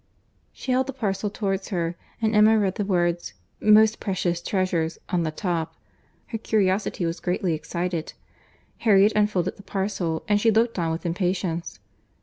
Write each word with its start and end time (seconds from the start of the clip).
She 0.51 0.71
held 0.71 0.87
the 0.87 0.93
parcel 0.93 1.29
towards 1.29 1.67
her, 1.67 1.95
and 2.23 2.35
Emma 2.35 2.57
read 2.57 2.73
the 2.73 2.83
words 2.83 3.35
Most 3.59 3.99
precious 3.99 4.41
treasures 4.41 4.97
on 5.09 5.21
the 5.21 5.29
top. 5.29 5.75
Her 6.29 6.39
curiosity 6.39 7.05
was 7.05 7.19
greatly 7.19 7.53
excited. 7.53 8.13
Harriet 8.79 9.13
unfolded 9.15 9.57
the 9.57 9.61
parcel, 9.61 10.23
and 10.27 10.41
she 10.41 10.49
looked 10.49 10.79
on 10.79 10.91
with 10.91 11.05
impatience. 11.05 11.79